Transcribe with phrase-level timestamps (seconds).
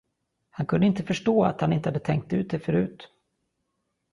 [0.49, 3.07] Han kunde inte förstå att han inte hade tänkt ut det förut.